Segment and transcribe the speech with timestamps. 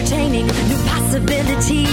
[0.00, 1.88] entertaining, new possibilities.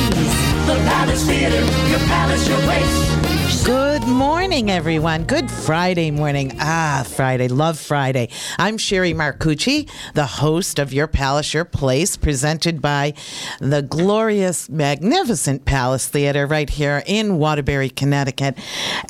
[0.66, 1.60] The Palace Theater,
[1.90, 3.27] your palace, your place.
[3.48, 5.24] Good morning, everyone.
[5.24, 6.58] Good Friday morning.
[6.60, 7.48] Ah, Friday.
[7.48, 8.28] Love Friday.
[8.58, 13.14] I'm Sherry Marcucci, the host of Your Palace, Your Place, presented by
[13.60, 18.58] the glorious, magnificent Palace Theater right here in Waterbury, Connecticut.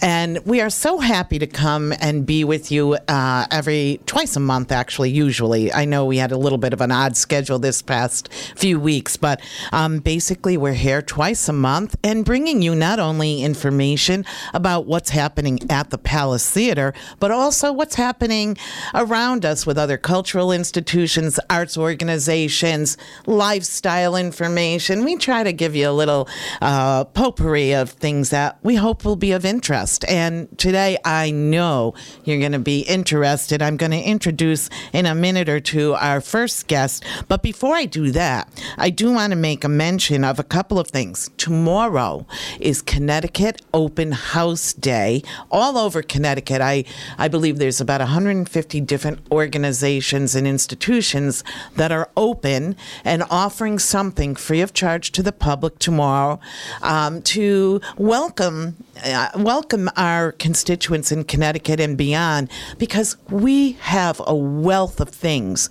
[0.03, 4.39] And we are so happy to come and be with you uh, every twice a
[4.39, 5.73] month, actually, usually.
[5.73, 9.17] I know we had a little bit of an odd schedule this past few weeks,
[9.17, 14.85] but um, basically, we're here twice a month and bringing you not only information about
[14.85, 18.57] what's happening at the Palace Theater, but also what's happening
[18.93, 25.03] around us with other cultural institutions, arts organizations, lifestyle information.
[25.03, 26.27] We try to give you a little
[26.61, 30.05] uh, potpourri of things that we hope will be of interest.
[30.07, 33.61] And today, I know you're going to be interested.
[33.61, 37.03] I'm going to introduce in a minute or two our first guest.
[37.27, 40.79] But before I do that, I do want to make a mention of a couple
[40.79, 41.29] of things.
[41.37, 42.25] Tomorrow
[42.59, 46.61] is Connecticut Open House Day all over Connecticut.
[46.61, 46.83] I,
[47.17, 51.43] I believe there's about 150 different organizations and institutions
[51.75, 56.39] that are open and offering something free of charge to the public tomorrow
[56.81, 64.35] um, to welcome uh, welcome our constituents in Connecticut and beyond because we have a
[64.35, 65.69] wealth of things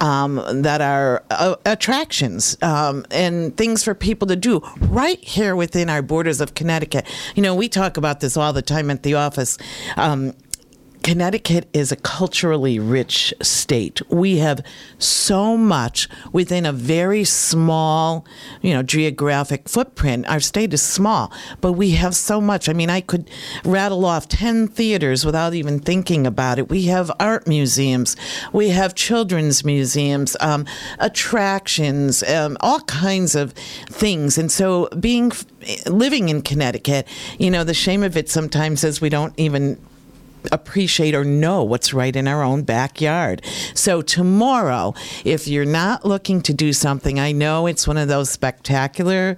[0.00, 5.90] um, that are uh, attractions um, and things for people to do right here within
[5.90, 7.06] our borders of Connecticut.
[7.34, 9.58] You know, we talk about this all the time at the office.
[9.96, 10.34] Um,
[11.02, 14.02] Connecticut is a culturally rich state.
[14.10, 14.64] We have
[14.98, 18.26] so much within a very small,
[18.60, 20.28] you know, geographic footprint.
[20.28, 22.68] Our state is small, but we have so much.
[22.68, 23.30] I mean, I could
[23.64, 26.68] rattle off 10 theaters without even thinking about it.
[26.68, 28.14] We have art museums,
[28.52, 30.66] we have children's museums, um,
[30.98, 33.52] attractions, um, all kinds of
[33.88, 34.36] things.
[34.36, 35.32] And so being
[35.86, 37.06] living in Connecticut,
[37.38, 39.78] you know, the shame of it sometimes is we don't even
[40.52, 43.42] appreciate or know what's right in our own backyard.
[43.74, 48.30] So, tomorrow, if you're not looking to do something, I know it's one of those
[48.30, 49.36] spectacular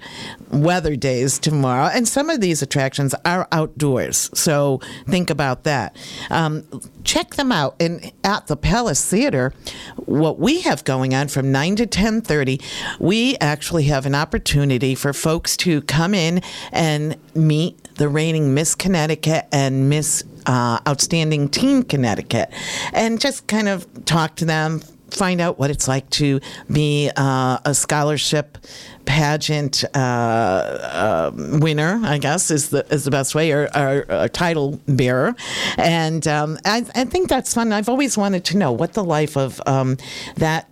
[0.51, 4.31] weather days tomorrow, and some of these attractions are outdoors.
[4.35, 5.97] So, think about that.
[6.31, 6.65] Um,
[7.05, 7.77] check them out.
[7.81, 9.53] And at the Palace Theater,
[9.97, 12.61] what we have going on from 9 to 10:30,
[12.99, 16.43] we actually have an opportunity for folks to come in
[16.73, 22.51] and meet the reigning Miss Connecticut and Miss uh, Outstanding Teen Connecticut,
[22.93, 24.81] and just kind of talk to them,
[25.11, 28.59] find out what it's like to be uh, a scholarship
[29.05, 34.81] pageant uh, uh, winner, I guess is the is the best way, or, or title
[34.87, 35.35] bearer,
[35.77, 37.73] and um, I, I, think that's fun.
[37.73, 39.97] I've always wanted to know what the life of um,
[40.37, 40.69] that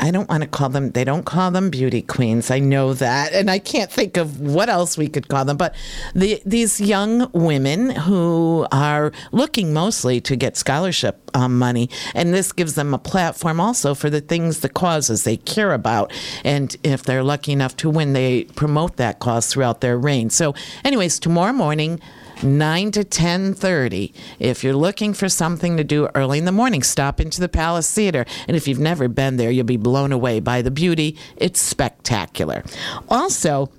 [0.00, 2.50] I don't want to call them, they don't call them beauty queens.
[2.50, 3.32] I know that.
[3.32, 5.58] And I can't think of what else we could call them.
[5.58, 5.74] But
[6.14, 12.50] the, these young women who are looking mostly to get scholarship um, money, and this
[12.50, 16.12] gives them a platform also for the things, the causes they care about.
[16.44, 20.30] And if they're lucky enough to win, they promote that cause throughout their reign.
[20.30, 22.00] So, anyways, tomorrow morning,
[22.42, 24.12] 9 to 10:30.
[24.38, 27.92] If you're looking for something to do early in the morning, stop into the Palace
[27.92, 28.24] Theater.
[28.48, 31.16] And if you've never been there, you'll be blown away by the beauty.
[31.36, 32.64] It's spectacular.
[33.08, 33.70] Also,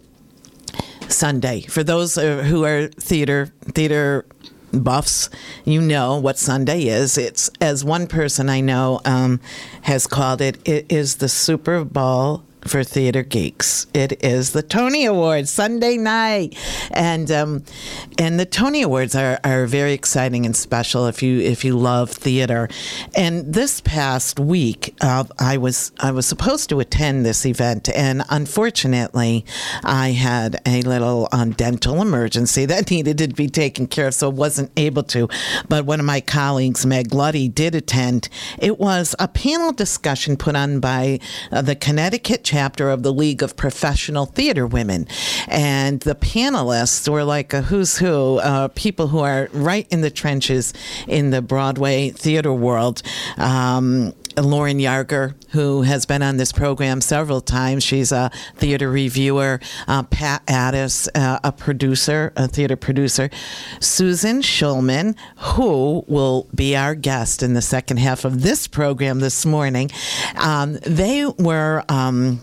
[1.08, 4.26] Sunday, for those uh, who are theater theater
[4.74, 5.30] buffs,
[5.66, 7.18] you know what Sunday is.
[7.18, 9.40] It's as one person I know um,
[9.82, 10.58] has called it.
[10.68, 13.88] It is the Super Bowl for theater geeks.
[13.94, 16.56] It is the Tony Awards Sunday night,
[16.92, 17.64] and um,
[18.18, 22.12] and the Tony Awards are, are very exciting and special if you if you love
[22.12, 22.70] theater.
[23.16, 28.24] And this past week, uh, I was I was supposed to attend this event, and
[28.30, 29.46] unfortunately,
[29.84, 34.30] I had a little um, dental emergency that needed to be taken care of, so
[34.30, 35.28] wasn't able to.
[35.68, 38.30] But one of my colleagues, Meg Luddy, did attend.
[38.60, 41.20] It was a panel discussion put on by
[41.52, 45.08] uh, the Connecticut chapter of the League of Professional Theater Women.
[45.48, 50.12] And the panelists were like a who's who, uh, people who are right in the
[50.12, 50.74] trenches
[51.08, 53.04] in the Broadway theater world.
[53.38, 57.84] Um, Lauren Yarger, who has been on this program several times.
[57.84, 59.60] She's a theater reviewer.
[59.88, 63.30] Uh, Pat Addiss, uh, a producer, a theater producer.
[63.80, 69.46] Susan Schulman, who will be our guest in the second half of this program this
[69.46, 69.90] morning.
[70.36, 71.84] Um, they were.
[71.90, 72.42] Um,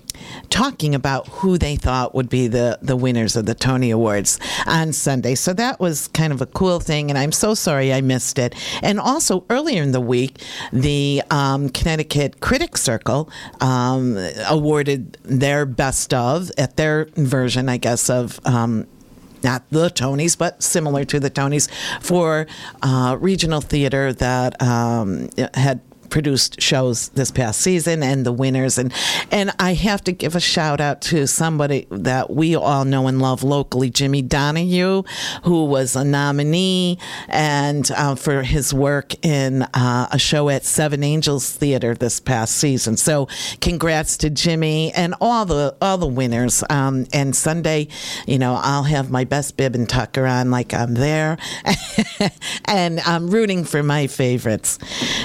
[0.51, 4.93] talking about who they thought would be the, the winners of the Tony Awards on
[4.93, 5.35] Sunday.
[5.35, 8.55] So that was kind of a cool thing, and I'm so sorry I missed it.
[8.83, 10.41] And also, earlier in the week,
[10.73, 13.31] the um, Connecticut Critics Circle
[13.61, 14.17] um,
[14.49, 18.41] awarded their best of at their version, I guess, of.
[18.45, 18.87] Um,
[19.45, 22.49] not the Tonys, but similar to the Tonys, for
[22.83, 25.81] uh, regional theater that um, had
[26.11, 28.79] produced shows this past season and the winners.
[28.79, 28.93] And
[29.31, 33.21] and I have to give a shout out to somebody that we all know and
[33.21, 35.03] love locally Jimmy Donahue
[35.45, 41.03] who was a nominee and uh, for his work in uh, a show at Seven
[41.03, 42.97] Angels Theater this past season.
[42.97, 43.29] So
[43.61, 46.65] congrats to Jimmy and all the all the winners.
[46.71, 47.89] Um, and Sunday
[48.27, 51.39] you know I'll have my best bib and tucker on like I'm there.
[52.65, 54.79] And I'm rooting for my favorites.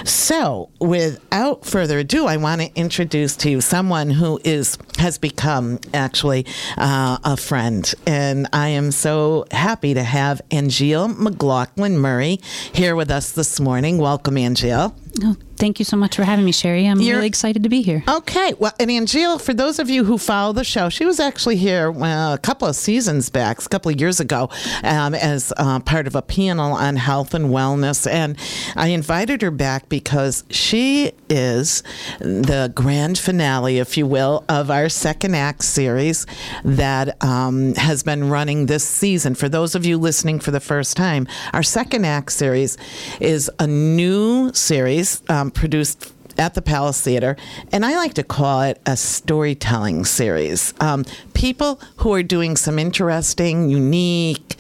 [0.06, 5.80] So without further ado, I want to introduce to you someone who is has become
[5.94, 6.46] actually
[6.78, 12.40] uh, a friend, and I am so happy to have Angeal McLaughlin Murray
[12.74, 13.98] here with us this morning.
[13.98, 14.94] Welcome, Angeal.
[15.22, 16.88] Oh, thank you so much for having me, Sherry.
[16.88, 18.04] I'm You're- really excited to be here.
[18.08, 21.58] Okay, well, and Angeal, for those of you who follow the show, she was actually
[21.58, 24.50] here well, a couple of seasons back, a couple of years ago,
[24.84, 28.10] um, as uh, part of a panel on health and wellness.
[28.10, 28.38] And
[28.76, 31.84] I invited her back because she is
[32.20, 36.26] the grand finale, if you will, of our second act series
[36.66, 39.36] that um, has been running this season.
[39.36, 42.78] For those of you listening for the first time, our second act series
[43.22, 47.36] is a new series um, produced at the Palace Theater,
[47.72, 50.74] and I like to call it a storytelling series.
[50.80, 54.56] Um, people who are doing some interesting, unique,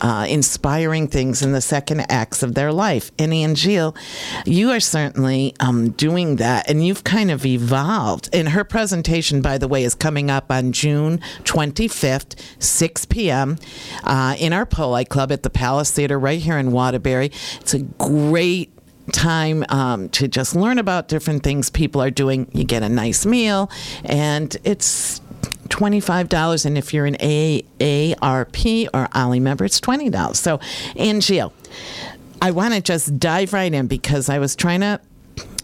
[0.00, 3.10] uh, inspiring things in the second acts of their life.
[3.18, 3.96] And Angeal,
[4.46, 8.28] you are certainly um, doing that, and you've kind of evolved.
[8.32, 13.58] And her presentation, by the way, is coming up on June 25th, 6 p.m.
[14.04, 17.30] Uh, in our Poli Club at the Palace Theater right here in Waterbury.
[17.60, 18.72] It's a great
[19.12, 22.48] time um, to just learn about different things people are doing.
[22.52, 23.70] You get a nice meal,
[24.04, 25.20] and it's
[25.68, 26.66] $25.
[26.66, 30.36] And if you're an AARP or OLLI member, it's $20.
[30.36, 30.58] So,
[30.96, 31.52] Angeal,
[32.40, 35.00] I want to just dive right in because I was trying to.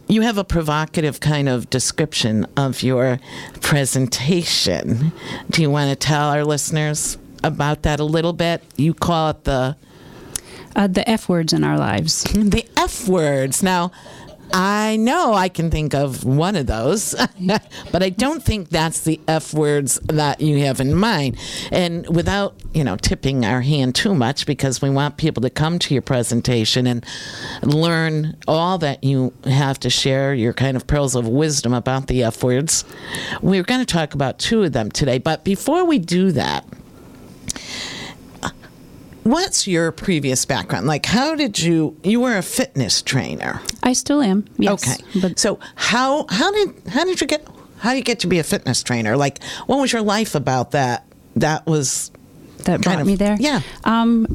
[0.06, 3.18] You have a provocative kind of description of your
[3.62, 5.12] presentation.
[5.48, 8.62] Do you want to tell our listeners about that a little bit?
[8.76, 9.76] You call it the
[10.76, 12.22] Uh, the F words in our lives.
[12.34, 13.62] the F words.
[13.62, 13.92] Now,
[14.52, 17.14] I know I can think of one of those,
[17.92, 21.38] but I don't think that's the F words that you have in mind.
[21.72, 25.78] And without, you know, tipping our hand too much, because we want people to come
[25.80, 27.04] to your presentation and
[27.62, 32.22] learn all that you have to share, your kind of pearls of wisdom about the
[32.22, 32.84] F words.
[33.42, 35.18] We're going to talk about two of them today.
[35.18, 36.64] But before we do that,
[39.24, 40.86] what's your previous background?
[40.86, 41.96] Like, how did you?
[42.02, 43.60] You were a fitness trainer.
[43.82, 44.44] I still am.
[44.58, 47.46] Yes, Okay, But so how how did how did you get
[47.78, 49.16] how did you get to be a fitness trainer?
[49.16, 51.04] Like, what was your life about that?
[51.36, 52.10] That was
[52.64, 53.36] that brought of- me there.
[53.40, 53.60] yeah.
[53.84, 54.26] Um,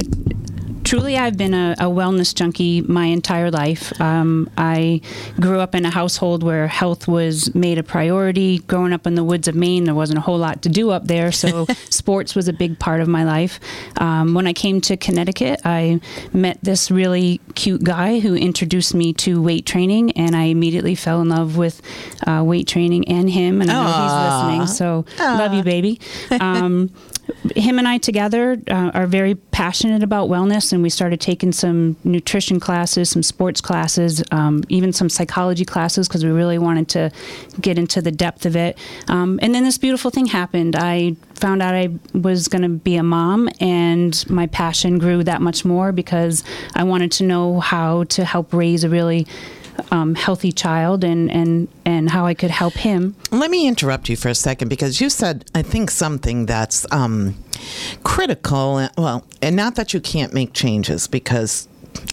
[0.90, 3.94] truly, I've been a, a wellness junkie my entire life.
[4.02, 5.02] Um, I
[5.40, 8.58] grew up in a household where health was made a priority.
[8.58, 11.06] Growing up in the woods of Maine, there wasn't a whole lot to do up
[11.06, 13.60] there, so sports was a big part of my life.
[13.98, 16.02] Um, when I came to Connecticut, I
[16.34, 21.20] met this really cute guy who introduced me to weight training, and I immediately fell
[21.22, 21.82] in love with
[22.26, 23.62] uh, weight training and him.
[23.62, 26.00] And I know he's listening, so love you, baby.
[26.40, 26.90] Um,
[27.56, 31.96] him and I together uh, are very passionate about wellness, and we started taking some
[32.04, 37.12] nutrition classes, some sports classes, um, even some psychology classes because we really wanted to
[37.60, 38.78] get into the depth of it.
[39.08, 40.76] Um, and then this beautiful thing happened.
[40.76, 45.42] I found out I was going to be a mom, and my passion grew that
[45.42, 46.44] much more because
[46.76, 49.26] I wanted to know how to help raise a really
[49.92, 53.16] um, healthy child and, and, and how I could help him.
[53.32, 57.36] Let me interrupt you for a second because you said, I think, something that's um,
[58.04, 58.88] critical.
[58.98, 61.68] Well, and not that you can't make changes because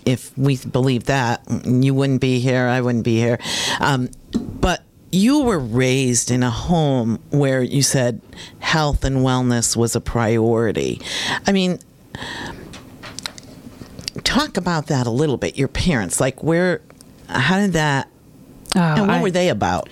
[0.04, 3.38] if we believe that, you wouldn't be here, I wouldn't be here.
[3.80, 8.20] Um, but you were raised in a home where you said
[8.58, 11.00] health and wellness was a priority.
[11.46, 11.78] I mean,
[14.24, 15.56] talk about that a little bit.
[15.56, 16.80] Your parents, like, where,
[17.28, 18.08] how did that,
[18.74, 19.88] and what I- were they about?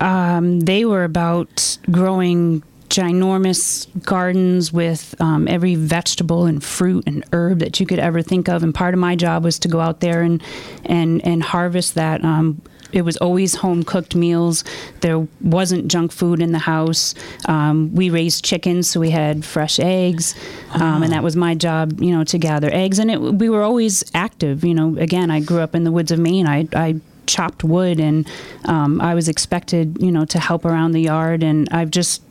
[0.00, 7.58] Um, they were about growing ginormous gardens with um, every vegetable and fruit and herb
[7.58, 8.62] that you could ever think of.
[8.62, 10.42] And part of my job was to go out there and
[10.84, 12.24] and and harvest that.
[12.24, 14.64] Um, it was always home cooked meals.
[15.00, 17.14] There wasn't junk food in the house.
[17.46, 20.34] Um, we raised chickens, so we had fresh eggs,
[20.72, 22.98] um, and that was my job, you know, to gather eggs.
[22.98, 24.64] And it, we were always active.
[24.64, 26.46] You know, again, I grew up in the woods of Maine.
[26.46, 28.26] I, I chopped wood, and
[28.64, 31.42] um, I was expected, you know, to help around the yard.
[31.42, 32.22] And I've just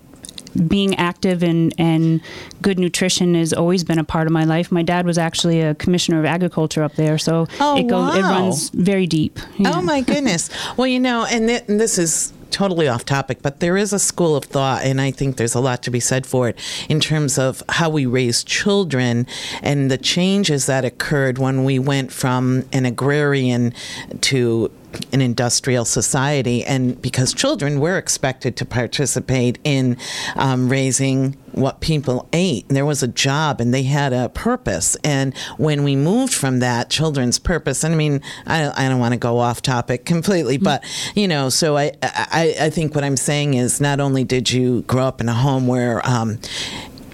[0.68, 2.22] being active and, and
[2.62, 4.72] good nutrition has always been a part of my life.
[4.72, 8.22] My dad was actually a commissioner of agriculture up there, so Oh, it goes it
[8.22, 9.40] runs very deep.
[9.58, 9.74] Yeah.
[9.76, 10.50] Oh my goodness.
[10.78, 14.00] well, you know, and, th- and this is totally off topic, but there is a
[14.00, 17.00] school of thought, and I think there's a lot to be said for it in
[17.00, 19.28] terms of how we raise children
[19.62, 23.74] and the changes that occurred when we went from an agrarian
[24.22, 24.72] to
[25.12, 29.98] an industrial society, and because children were expected to participate in
[30.36, 32.68] um, raising what people ate.
[32.70, 34.96] There was a job and they had a purpose.
[35.04, 39.14] And when we moved from that children's purpose, and I mean, I, I don't want
[39.14, 40.84] to go off topic completely, but
[41.16, 44.84] you know, so I, I, I think what I'm saying is not only did you
[44.84, 46.40] grow up in a home where, um,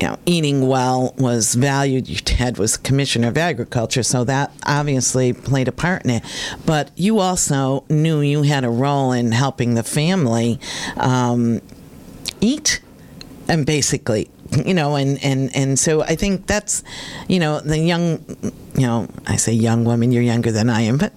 [0.01, 2.07] you know, eating well was valued.
[2.07, 6.23] Your dad was commissioner of agriculture, so that obviously played a part in it.
[6.65, 10.59] But you also knew you had a role in helping the family
[10.97, 11.61] um,
[12.41, 12.81] eat
[13.47, 14.29] and basically
[14.65, 16.83] you know and and and so i think that's
[17.27, 18.23] you know the young
[18.75, 21.11] you know i say young woman you're younger than i am but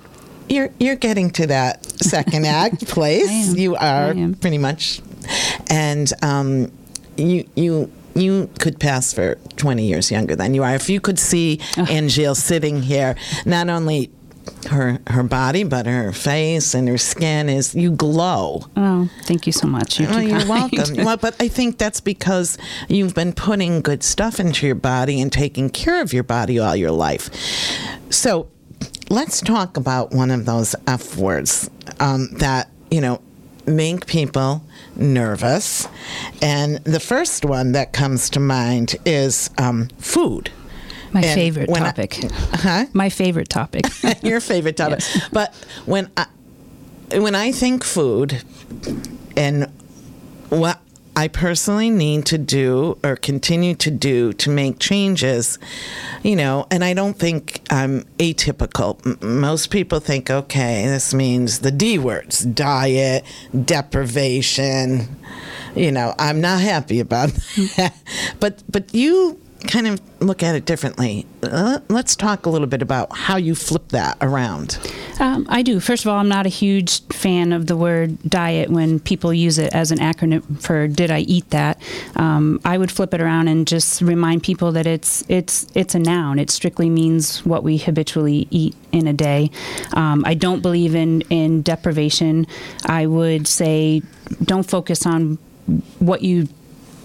[0.48, 5.00] you're you're getting to that second act place you are pretty much
[5.68, 6.70] and um
[7.16, 11.18] you you you could pass for 20 years younger than you are if you could
[11.18, 14.10] see Angel sitting here not only
[14.70, 19.52] her her body but her face and her skin is you glow Oh, thank you
[19.52, 19.98] so much.
[20.00, 21.04] You're, Oh, you're welcome.
[21.04, 22.56] well, but I think that's because
[22.88, 26.76] you've been putting good stuff into your body and taking care of your body all
[26.76, 27.28] your life.
[28.10, 28.48] So
[29.10, 31.68] let's talk about one of those F words
[32.00, 33.20] um, that, you know,
[33.66, 34.62] make people
[34.96, 35.88] nervous.
[36.42, 40.50] And the first one that comes to mind is um, food.
[41.12, 42.18] My favorite I- topic.
[42.32, 42.86] Huh?
[42.92, 43.86] My favorite topic.
[44.22, 45.00] your favorite topic.
[45.32, 45.54] But
[45.86, 46.26] when I,
[47.12, 48.42] when I think food
[49.36, 49.70] and
[50.48, 50.80] what
[51.16, 55.58] I personally need to do or continue to do to make changes,
[56.22, 59.00] you know, and I don't think I'm atypical.
[59.06, 63.24] M- most people think, okay, this means the D words diet,
[63.64, 65.16] deprivation.
[65.74, 67.30] You know, I'm not happy about
[67.76, 67.94] that.
[68.38, 71.26] but, but you kind of look at it differently.
[71.42, 74.78] Uh, let's talk a little bit about how you flip that around.
[75.20, 75.80] Um, I do.
[75.80, 79.58] First of all, I'm not a huge fan of the word diet when people use
[79.58, 81.80] it as an acronym for "Did I eat that?"
[82.16, 85.98] Um, I would flip it around and just remind people that it's it's it's a
[85.98, 86.38] noun.
[86.38, 89.50] It strictly means what we habitually eat in a day.
[89.92, 92.46] Um, I don't believe in in deprivation.
[92.84, 94.02] I would say
[94.42, 95.38] don't focus on
[95.98, 96.48] what you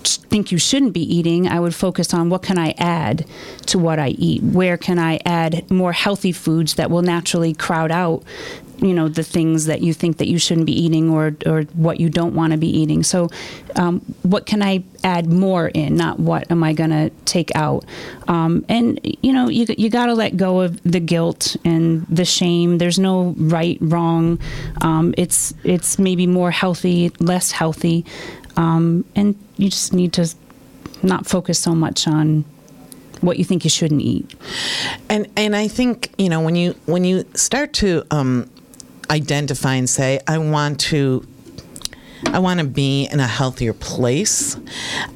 [0.08, 3.26] think you shouldn't be eating, I would focus on what can I add
[3.68, 4.44] to what I eat?
[4.44, 8.24] Where can I add more healthy foods that will naturally crowd out,
[8.82, 12.00] you know, the things that you think that you shouldn't be eating or or what
[12.00, 13.04] you don't want to be eating.
[13.04, 13.30] So,
[13.76, 15.96] um, what can I add more in?
[15.96, 17.86] Not what am I going to take out?
[18.28, 22.26] Um, and you know, you you got to let go of the guilt and the
[22.26, 22.80] shame.
[22.80, 24.40] There's no right, wrong.
[24.82, 28.04] Um, it's it's maybe more healthy, less healthy
[28.58, 30.34] um, and you just need to
[31.04, 32.46] not focus so much on
[33.22, 34.36] what you think you shouldn't eat.
[35.10, 38.50] And and I think you know when you when you start to um,
[39.10, 41.26] identify and say I want to.
[42.24, 44.56] I want to be in a healthier place.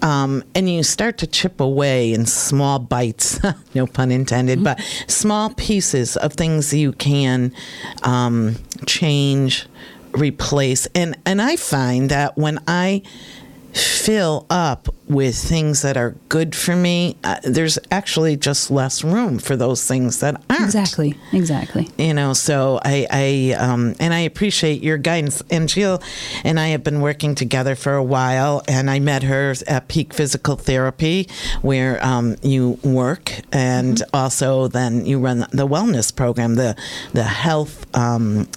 [0.02, 3.40] Um, and you start to chip away in small bites,
[3.76, 7.54] no pun intended, but small pieces of things you can
[8.02, 8.56] um,
[8.88, 9.68] change,
[10.18, 10.88] replace.
[10.96, 13.04] And, and I find that when I
[13.76, 19.38] fill up with things that are good for me, uh, there's actually just less room
[19.38, 20.64] for those things that aren't.
[20.64, 21.14] Exactly.
[21.34, 21.90] Exactly.
[21.98, 25.42] You know, so I, I um, and I appreciate your guidance.
[25.44, 26.02] Angeal
[26.44, 30.14] and I have been working together for a while, and I met her at Peak
[30.14, 31.28] Physical Therapy,
[31.62, 36.76] where um, you work, and also then you run the wellness program, the
[37.14, 37.86] the health.
[37.96, 38.48] Um,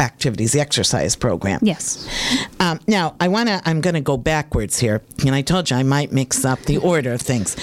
[0.00, 2.06] activities the exercise program Yes.
[2.60, 3.60] um, now, I want to.
[3.64, 6.76] I'm going to go backwards here, and I told you I might mix up the
[6.78, 7.56] order of things.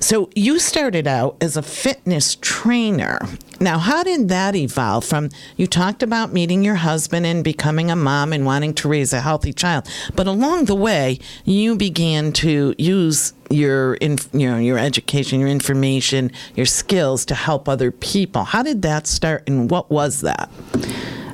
[0.00, 3.18] So you started out as a fitness trainer.
[3.60, 5.30] Now, how did that evolve from?
[5.56, 9.20] You talked about meeting your husband and becoming a mom and wanting to raise a
[9.20, 14.78] healthy child, but along the way, you began to use your, inf- you know, your
[14.78, 18.44] education, your information, your skills to help other people.
[18.44, 20.50] How did that start, and what was that?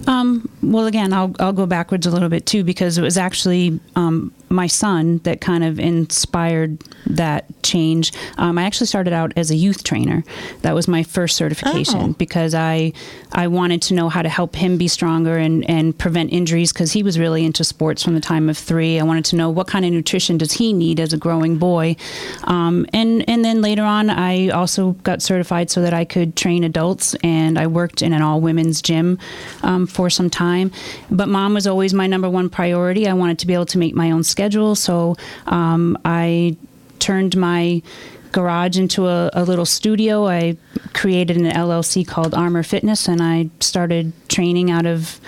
[0.06, 3.78] Um, well, again, I'll I'll go backwards a little bit too because it was actually
[3.96, 8.12] um, my son that kind of inspired that change.
[8.38, 10.22] Um, I actually started out as a youth trainer.
[10.62, 12.14] That was my first certification Oh.
[12.18, 12.92] because I
[13.32, 16.92] I wanted to know how to help him be stronger and and prevent injuries because
[16.92, 19.00] he was really into sports from the time of three.
[19.00, 21.96] I wanted to know what kind of nutrition does he need as a growing boy,
[22.44, 26.64] um, and and then later on, I also got certified so that I could train
[26.64, 29.18] adults, and I worked in an all women's gym
[29.62, 30.70] um, for some time.
[31.10, 33.08] But mom was always my number one priority.
[33.08, 34.41] I wanted to be able to make my own schedule,
[34.74, 36.56] so um, I
[36.98, 37.82] turned my
[38.32, 40.26] garage into a, a little studio.
[40.26, 40.56] I
[40.94, 45.20] created an LLC called Armor Fitness, and I started training out of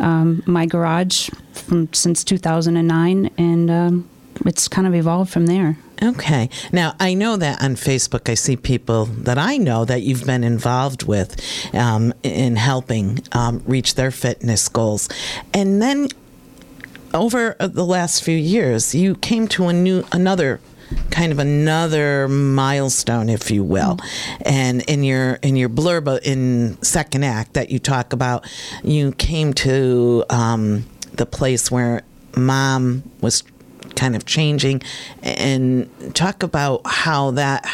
[0.00, 4.10] um, my garage from since 2009, and um,
[4.46, 5.78] it's kind of evolved from there.
[6.02, 6.48] Okay.
[6.72, 10.44] Now, I know that on Facebook, I see people that I know that you've been
[10.44, 11.38] involved with
[11.74, 15.10] um, in helping um, reach their fitness goals.
[15.52, 16.08] And then
[17.14, 20.60] over uh, the last few years, you came to a new, another
[21.10, 23.98] kind of another milestone if you will.
[24.42, 28.44] And in your in your blurb uh, in second act that you talk about
[28.82, 32.02] you came to um, the place where
[32.36, 33.44] mom was
[33.96, 34.82] kind of changing.
[35.22, 37.68] And talk about how that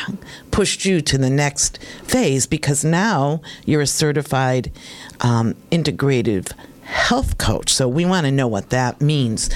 [0.50, 4.72] pushed you to the next phase because now you're a certified
[5.20, 6.52] um, integrative
[6.86, 9.50] health coach so we want to know what that means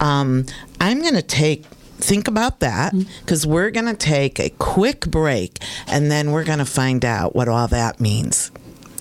[0.00, 0.44] um,
[0.80, 1.64] i'm going to take
[1.98, 6.58] think about that because we're going to take a quick break and then we're going
[6.58, 8.50] to find out what all that means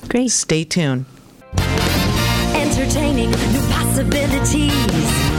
[0.08, 0.32] Great.
[0.32, 1.06] stay tuned
[2.56, 4.72] Entertaining new possibilities.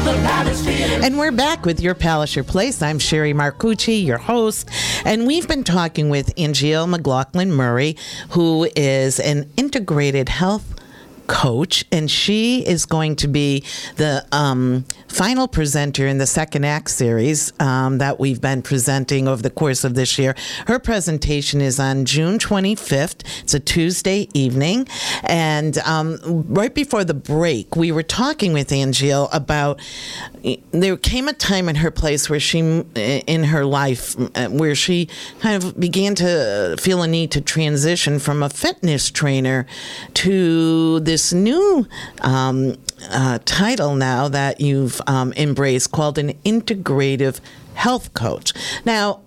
[0.04, 1.00] The Palace Theater.
[1.02, 2.80] And we're back with Your Palace, Your Place.
[2.80, 4.70] I'm Sherry Marcucci, your host.
[5.04, 7.96] And we've been talking with Angeal McLaughlin Murray,
[8.30, 10.75] who is an integrated health
[11.26, 11.84] coach.
[11.92, 13.64] And she is going to be
[13.96, 19.42] the um, final presenter in the second act series um, that we've been presenting over
[19.42, 20.34] the course of this year.
[20.66, 23.24] Her presentation is on June 25th.
[23.42, 24.88] It's a Tuesday evening.
[25.22, 26.18] And um,
[26.48, 29.80] right before the break, we were talking with Angeal about
[30.70, 35.08] there came a time in her place where she, in her life, uh, where she
[35.40, 39.66] kind of began to feel a need to transition from a fitness trainer
[40.14, 41.86] to this new
[42.20, 42.76] um,
[43.10, 47.40] uh, title now that you've um, embraced called an integrative
[47.74, 48.52] health coach.
[48.84, 49.20] Now,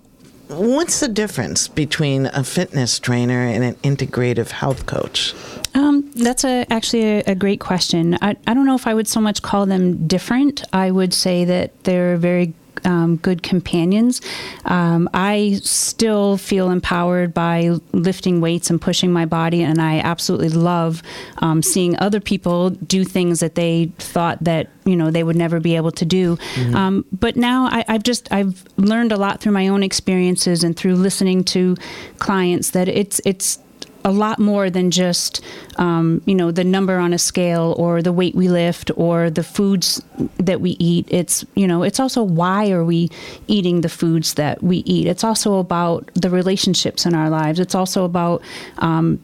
[0.48, 5.34] what's the difference between a fitness trainer and an integrative health coach?
[5.74, 8.18] Um, that's a, actually a, a great question.
[8.20, 10.64] I, I don't know if I would so much call them different.
[10.72, 14.20] I would say that they're very um, good companions.
[14.64, 20.48] Um, I still feel empowered by lifting weights and pushing my body, and I absolutely
[20.50, 21.02] love
[21.38, 25.60] um, seeing other people do things that they thought that you know they would never
[25.60, 26.38] be able to do.
[26.74, 30.76] Um, but now I, I've just I've learned a lot through my own experiences and
[30.76, 31.76] through listening to
[32.18, 33.58] clients that it's it's
[34.04, 35.40] a lot more than just
[35.76, 39.42] um, you know the number on a scale or the weight we lift or the
[39.42, 40.02] foods
[40.38, 41.06] that we eat.
[41.10, 43.10] It's you know it's also why are we
[43.46, 45.06] eating the foods that we eat.
[45.06, 47.60] It's also about the relationships in our lives.
[47.60, 48.42] It's also about
[48.78, 49.20] um,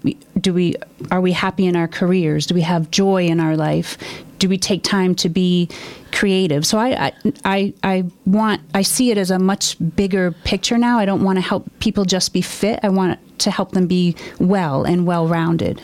[0.46, 0.76] do we
[1.10, 2.46] are we happy in our careers?
[2.46, 3.98] Do we have joy in our life?
[4.38, 5.68] Do we take time to be
[6.12, 6.64] creative?
[6.64, 7.12] So I,
[7.44, 11.00] I i want i see it as a much bigger picture now.
[11.00, 12.78] I don't want to help people just be fit.
[12.84, 15.80] I want to help them be well and well rounded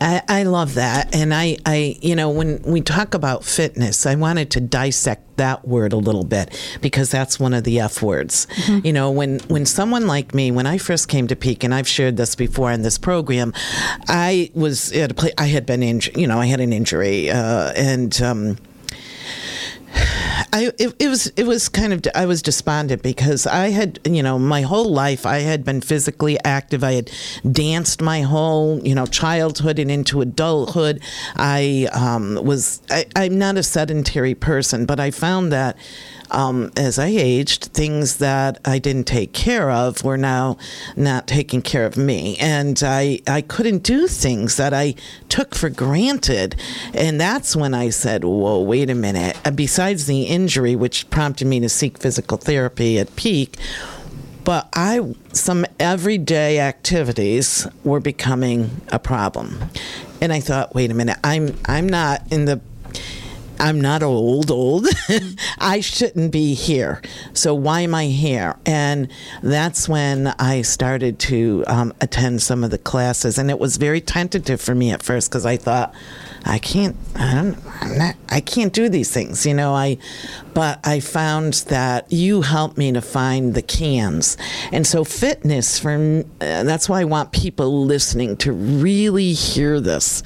[0.00, 1.14] I, I love that.
[1.14, 5.66] And I, I, you know, when we talk about fitness, I wanted to dissect that
[5.66, 8.46] word a little bit because that's one of the F words.
[8.68, 11.88] You know, when, when someone like me, when I first came to Peak, and I've
[11.88, 13.52] shared this before in this program,
[14.08, 17.30] I was at a place, I had been injured, you know, I had an injury,
[17.30, 18.56] uh, and, um,
[20.54, 24.22] I it, it was it was kind of I was despondent because I had you
[24.22, 26.84] know my whole life I had been physically active.
[26.84, 27.10] I had
[27.50, 31.02] danced my whole you know childhood and into adulthood.
[31.34, 35.76] I um, was I, I'm not a sedentary person but I found that
[36.34, 40.58] um, as I aged, things that I didn't take care of were now
[40.96, 42.36] not taking care of me.
[42.38, 44.96] And I, I couldn't do things that I
[45.28, 46.56] took for granted.
[46.92, 49.36] And that's when I said, whoa, wait a minute.
[49.44, 53.56] Uh, Besides the injury, which prompted me to seek physical therapy at Peak,
[54.42, 59.70] but I some everyday activities were becoming a problem.
[60.20, 62.60] And I thought, wait a minute, I'm I'm not in the
[63.58, 64.86] I'm not old, old.
[65.58, 67.00] I shouldn't be here.
[67.32, 68.56] So why am I here?
[68.66, 69.08] And
[69.42, 73.38] that's when I started to um, attend some of the classes.
[73.38, 75.94] And it was very tentative for me at first because I thought,
[76.46, 79.74] I can't, I don't, I'm not, I can't do these things, you know.
[79.74, 79.96] I,
[80.52, 84.36] but I found that you helped me to find the cans,
[84.70, 86.24] and so fitness for uh,
[86.64, 90.22] that's why I want people listening to really hear this.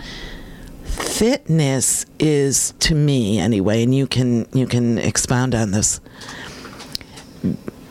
[1.01, 6.01] Fitness is to me anyway, and you can you can expound on this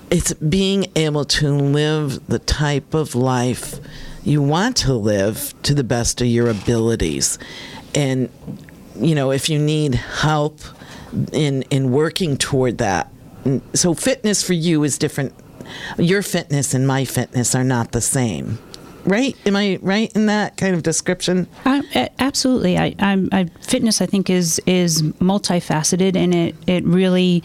[0.09, 3.79] it's being able to live the type of life
[4.23, 7.39] you want to live to the best of your abilities.
[7.95, 8.29] And
[8.95, 10.59] you know if you need help
[11.31, 13.11] in in working toward that
[13.73, 15.33] so fitness for you is different.
[15.97, 18.59] Your fitness and my fitness are not the same
[19.07, 22.77] right am i right in that kind of description a- absolutely.
[22.77, 27.43] I, I'm, I, fitness, I think, is is multifaceted, and it it really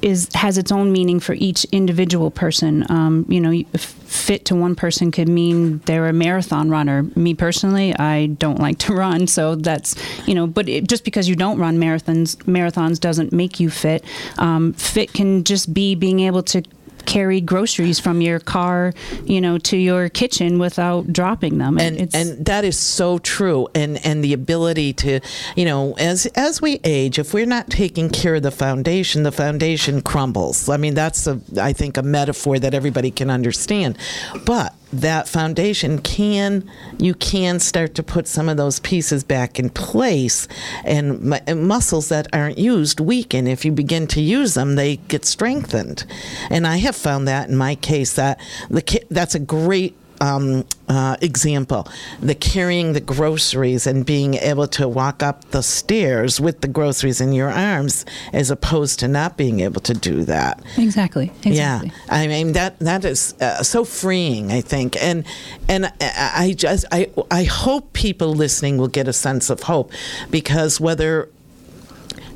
[0.00, 2.84] is has its own meaning for each individual person.
[2.90, 7.04] Um, you know, fit to one person could mean they're a marathon runner.
[7.16, 9.96] Me personally, I don't like to run, so that's
[10.28, 10.46] you know.
[10.46, 14.04] But it, just because you don't run marathons, marathons doesn't make you fit.
[14.38, 16.62] Um, fit can just be being able to
[17.06, 18.92] carry groceries from your car,
[19.24, 21.78] you know, to your kitchen without dropping them.
[21.78, 23.68] and it's, and that is so true.
[23.74, 25.20] And and the ability to
[25.56, 29.32] you know as as we age if we're not taking care of the foundation the
[29.32, 30.68] foundation crumbles.
[30.68, 33.98] I mean that's a i think a metaphor that everybody can understand.
[34.44, 39.70] But that foundation can you can start to put some of those pieces back in
[39.70, 40.46] place
[40.84, 43.46] and, and muscles that aren't used weaken.
[43.46, 46.04] If you begin to use them they get strengthened.
[46.50, 48.38] And i have found that in my case that
[48.70, 51.82] the that's a great um, uh, example,
[52.20, 57.20] the carrying the groceries and being able to walk up the stairs with the groceries
[57.20, 60.62] in your arms, as opposed to not being able to do that.
[60.78, 61.54] exactly, exactly.
[61.56, 64.52] Yeah, I mean that that is uh, so freeing.
[64.52, 65.24] I think, and
[65.68, 69.90] and I- I just I I hope people listening will get a sense of hope,
[70.30, 71.28] because whether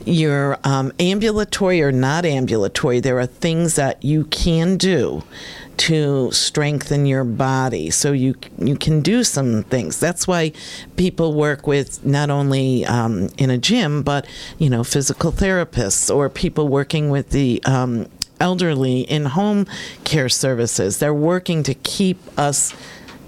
[0.04, 5.22] you're um, ambulatory or not ambulatory, there are things that you can do
[5.76, 7.90] to strengthen your body.
[7.90, 9.98] So you you can do some things.
[10.00, 10.52] That's why
[10.96, 14.26] people work with not only um, in a gym, but
[14.58, 18.08] you know, physical therapists or people working with the um,
[18.40, 19.66] elderly in home
[20.04, 20.98] care services.
[20.98, 22.74] They're working to keep us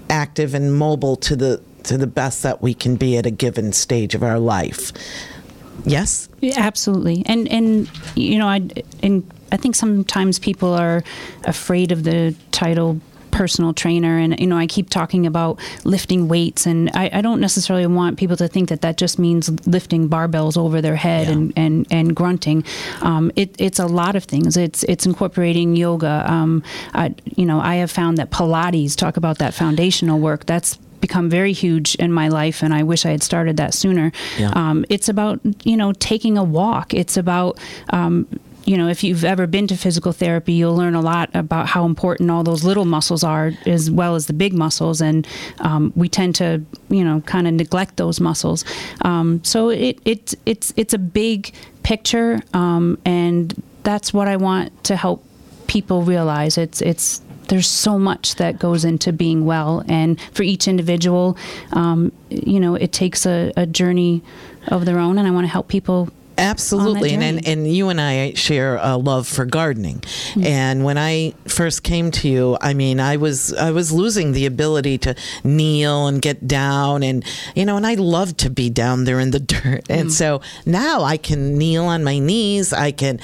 [0.09, 3.73] active and mobile to the to the best that we can be at a given
[3.73, 4.91] stage of our life.
[5.85, 6.29] Yes.
[6.41, 7.23] Yeah, absolutely.
[7.25, 8.67] And and you know, I
[9.03, 11.03] and I think sometimes people are
[11.45, 12.99] afraid of the title
[13.31, 17.39] personal trainer and you know i keep talking about lifting weights and i, I don't
[17.39, 21.33] necessarily want people to think that that just means lifting barbells over their head Yeah.
[21.33, 22.63] and, and and grunting
[23.03, 26.63] um, it, it's a lot of things it's it's incorporating yoga um,
[26.95, 31.29] I, you know i have found that pilates talk about that foundational work that's become
[31.29, 34.11] very huge in my life and i wish i had started that sooner.
[34.37, 34.51] Yeah.
[34.55, 36.93] um, it's about you know taking a walk.
[36.93, 37.59] It's about
[37.91, 38.27] um,
[38.65, 41.85] you know if you've ever been to physical therapy you'll learn a lot about how
[41.85, 45.27] important all those little muscles are as well as the big muscles and
[45.59, 48.65] um, we tend to you know kind of neglect those muscles.
[49.01, 54.83] Um, so it, it it's it's a big picture um, and that's what i want
[54.83, 55.23] to help
[55.69, 56.57] people realize.
[56.57, 61.37] It's it's there's so much that goes into being well and for each individual
[61.73, 64.21] um, you know it takes a, a journey
[64.67, 66.09] of their own and i want to help people
[66.39, 69.99] Absolutely, and, and and you and I share a love for gardening.
[69.99, 70.45] Mm-hmm.
[70.45, 74.45] And when I first came to you, I mean, I was I was losing the
[74.45, 79.03] ability to kneel and get down, and you know, and I love to be down
[79.03, 79.85] there in the dirt.
[79.85, 79.99] Mm.
[79.99, 83.19] And so now I can kneel on my knees, I can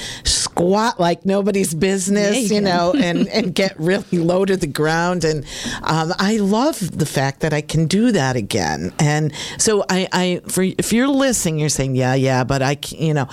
[0.56, 4.68] squat like nobody's business, Yeah, you you know, and and get really low to the
[4.68, 5.24] ground.
[5.24, 5.46] And
[5.84, 8.94] um, I love the fact that I can do that again.
[9.00, 13.14] And so I, I for if you're listening, you're saying, yeah, yeah, but I, you
[13.14, 13.28] know,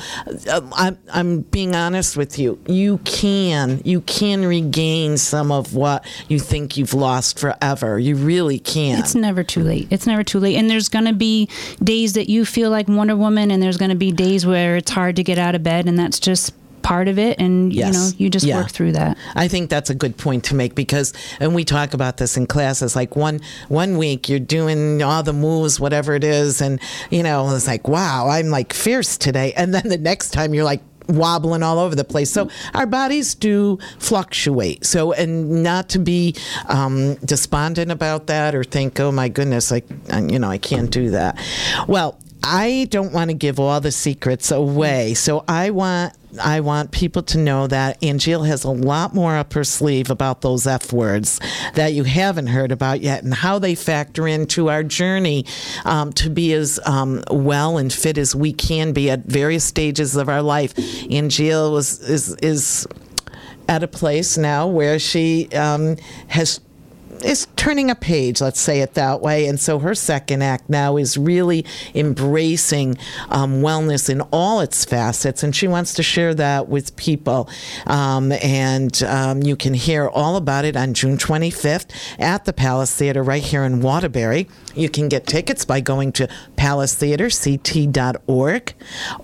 [0.51, 2.59] uh, I'm I'm being honest with you.
[2.67, 7.99] You can you can regain some of what you think you've lost forever.
[7.99, 8.99] You really can.
[8.99, 9.89] It's never too late.
[9.91, 10.57] It's never too late.
[10.57, 11.49] And there's going to be
[11.83, 14.91] days that you feel like Wonder Woman, and there's going to be days where it's
[14.91, 16.53] hard to get out of bed, and that's just
[16.83, 17.41] part of it.
[17.41, 17.87] And Yes.
[17.87, 18.57] you know, you just Yeah.
[18.59, 19.17] work through that.
[19.35, 22.47] I think that's a good point to make because, and we talk about this in
[22.47, 22.95] classes.
[22.97, 27.55] Like one one week you're doing all the moves, whatever it is, and you know
[27.55, 31.65] it's like, wow, I'm like fierce today, and then the next time you're like wobbling
[31.65, 32.31] all over the place.
[32.31, 34.85] So our bodies do fluctuate.
[34.87, 36.35] So and not to be
[36.69, 39.85] um, despondent about that or think, oh my goodness, like
[40.31, 41.39] you know I can't do that.
[41.89, 42.19] Well.
[42.45, 47.23] I don't want to give all the secrets away, so I want I want people
[47.25, 51.39] to know that Angeal has a lot more up her sleeve about those F words
[51.75, 55.45] that you haven't heard about yet and how they factor into our journey
[55.85, 60.17] um, to be as um, well and fit as we can be at various stages
[60.17, 60.75] of our life.
[60.75, 62.87] Angeal was is is
[63.69, 65.97] at a place now where she um,
[66.29, 66.61] has
[67.25, 69.47] is turning a page, let's say it that way.
[69.47, 75.43] And so her second act now is really embracing um, wellness in all its facets,
[75.43, 77.49] and she wants to share that with people.
[77.87, 82.95] Um, and um, you can hear all about it on June 25th at the Palace
[82.95, 84.49] Theater right here in Waterbury.
[84.75, 86.29] You can get tickets by going to
[86.63, 88.75] palacetheaterct.org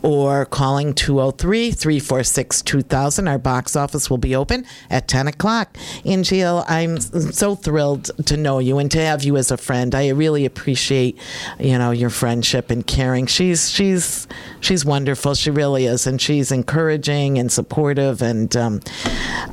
[0.03, 3.29] or calling 203 346 2000.
[3.29, 5.77] Our box office will be open at 10 o'clock.
[6.05, 9.94] Angeal, I'm so thrilled to know you and to have you as a friend.
[9.94, 11.18] I really appreciate,
[11.59, 13.27] you know, your friendship and caring.
[13.27, 14.27] She's she's
[14.61, 15.35] she's wonderful.
[15.35, 18.22] She really is, and she's encouraging and supportive.
[18.22, 18.81] And um,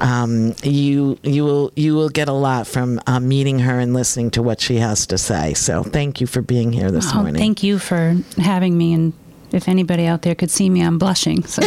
[0.02, 4.32] um, you you will you will get a lot from uh, meeting her and listening
[4.32, 5.54] to what she has to say.
[5.54, 7.36] So thank you for being here this Oh, morning.
[7.36, 8.94] thank you for having me.
[8.94, 9.14] And
[9.52, 11.44] if anybody out there could see me, I'm blushing.
[11.44, 11.62] So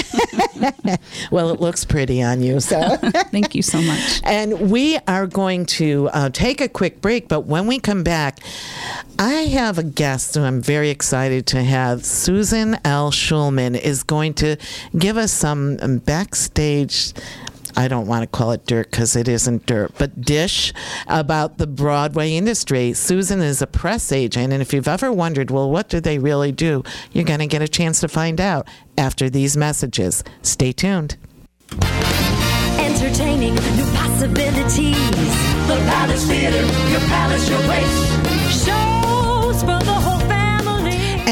[1.30, 2.60] well, it looks pretty on you.
[2.60, 2.96] So.
[3.30, 4.20] thank you so much.
[4.24, 8.40] And we are going to uh, take a quick break, but when we come back,
[9.18, 12.04] I have a guest who I'm very excited to have.
[12.04, 13.10] Susan L.
[13.10, 14.56] Schulman is going to
[14.96, 17.12] give us some backstage.
[17.76, 20.72] I don't want to call it dirt because it isn't dirt, but dish
[21.06, 22.92] about the Broadway industry.
[22.92, 26.52] Susan is a press agent, and if you've ever wondered, well, what do they really
[26.52, 26.82] do?
[27.12, 30.24] You're going to get a chance to find out after these messages.
[30.42, 31.16] Stay tuned.
[32.78, 34.96] Entertaining new possibilities.
[35.68, 38.64] The Palace Theater, your palace, your place.
[38.64, 38.97] Shows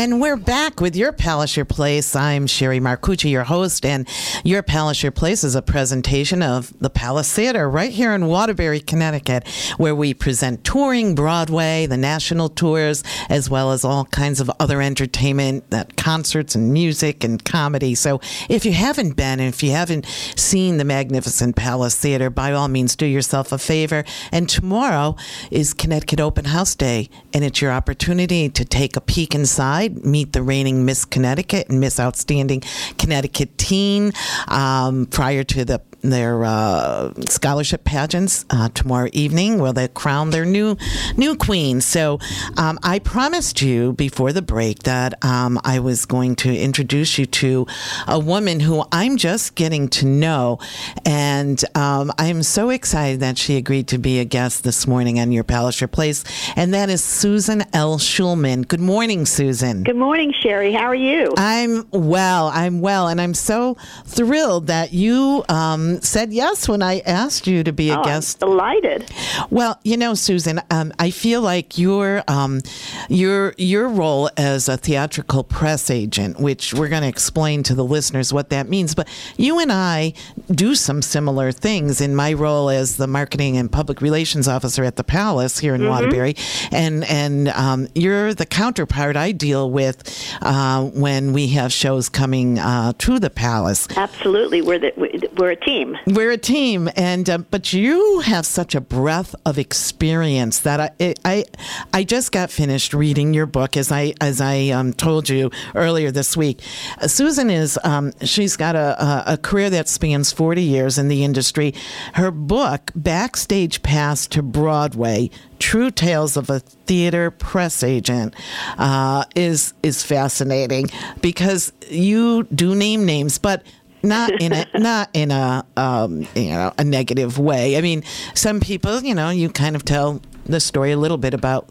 [0.06, 2.14] And we're back with Your Palace, Your Place.
[2.14, 4.06] I'm Sherry Marcucci, your host, and
[4.44, 8.78] Your Palace, Your Place is a presentation of the Palace Theater right here in Waterbury,
[8.78, 14.48] Connecticut, where we present touring Broadway, the national tours, as well as all kinds of
[14.60, 17.96] other entertainment, uh, concerts and music and comedy.
[17.96, 22.52] So if you haven't been, and if you haven't seen the magnificent Palace Theater, by
[22.52, 24.04] all means, do yourself a favor.
[24.30, 25.16] And tomorrow
[25.50, 30.32] is Connecticut Open House Day, and it's your opportunity to take a peek inside, meet
[30.32, 32.62] the reigning Miss Connecticut and Miss Outstanding
[32.98, 34.12] Connecticut Teen
[34.48, 35.80] um, prior to the
[36.10, 40.76] their uh, scholarship pageants uh, tomorrow evening, where they crown their new
[41.16, 41.80] new queen.
[41.80, 42.18] So
[42.56, 47.26] um, I promised you before the break that um, I was going to introduce you
[47.26, 47.66] to
[48.06, 50.58] a woman who I'm just getting to know,
[51.04, 55.20] and um, I am so excited that she agreed to be a guest this morning
[55.20, 56.24] on Your Palace Your Place,
[56.56, 57.98] and that is Susan L.
[57.98, 58.66] Schulman.
[58.66, 59.82] Good morning, Susan.
[59.82, 60.72] Good morning, Sherry.
[60.72, 61.32] How are you?
[61.36, 62.48] I'm well.
[62.48, 67.64] I'm well, and I'm so thrilled that you um, said yes when I asked you
[67.64, 68.42] to be a oh, guest.
[68.42, 69.10] I'm delighted.
[69.50, 72.60] Well, you know, Susan, um, I feel like your um,
[73.08, 77.84] your your role as a theatrical press agent, which we're going to explain to the
[77.84, 80.12] listeners what that means, but you and I
[80.50, 84.96] do some similar things in my role as the marketing and public relations officer at
[84.96, 86.36] the Palace here in Waterbury,
[86.72, 90.02] and and um, you're the counterpart I deal with
[90.42, 93.88] uh, when we have shows coming uh, to the Palace.
[93.96, 95.85] Absolutely, we're the, we're a team.
[96.06, 101.14] We're a team, and uh, but you have such a breadth of experience that I
[101.24, 101.44] I
[101.92, 106.10] I just got finished reading your book as I as I um, told you earlier
[106.10, 106.60] this week.
[107.00, 111.08] Uh, Susan is um, she's got a, a a career that spans forty years in
[111.08, 111.74] the industry.
[112.14, 118.34] Her book, Backstage Pass to Broadway: True Tales of a Theater Press Agent,
[118.78, 120.88] uh, is is fascinating
[121.20, 123.62] because you do name names, but
[124.06, 127.76] not in a not in a um, you know a negative way.
[127.76, 128.02] I mean,
[128.34, 131.68] some people, you know, you kind of tell the story a little bit about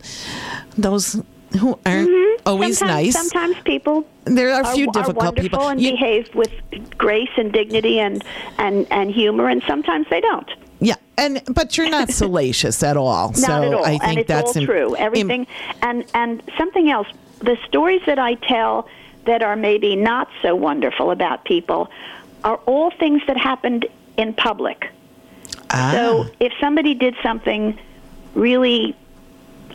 [0.77, 1.19] those
[1.59, 2.09] who aren't
[2.45, 3.13] always sometimes, nice.
[3.29, 5.67] Sometimes people there are a few are, difficult are wonderful people.
[5.69, 6.51] and You- behave with
[6.97, 8.23] grace and dignity and,
[8.57, 10.49] and, and humor, and sometimes they don't.
[10.79, 13.29] yeah, and but you're not salacious at all.
[13.29, 13.85] Not so at all.
[13.85, 14.95] I think and it's that's all im- true.
[14.97, 15.47] im- Everything
[15.81, 17.07] and and something else.
[17.39, 18.87] The stories that I tell
[19.25, 21.89] that are maybe not so wonderful about people
[22.45, 24.89] are all things that happened in public.
[25.71, 27.77] ah, So if somebody did something
[28.35, 28.95] really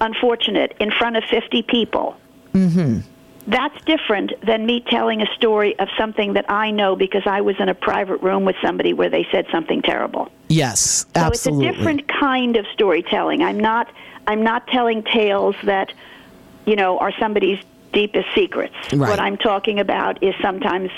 [0.01, 2.17] unfortunate in front of 50 people,
[2.55, 3.01] mm-hmm.
[3.49, 7.57] that's different than me telling a story of something that I know because I was
[7.59, 10.31] in a private room with somebody where they said something terrible.
[10.49, 11.67] yes, So absolutely.
[11.67, 13.43] it's a different kind of storytelling.
[13.43, 13.91] I'm not
[14.27, 15.93] I'm not telling tales that
[16.67, 17.59] you know are somebody's
[17.93, 18.75] deepest secrets.
[18.93, 19.09] Right.
[19.11, 20.91] What I'm talking about is sometimes